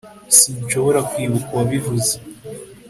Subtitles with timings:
[0.37, 2.13] sinshobora kwibuka uwabivuze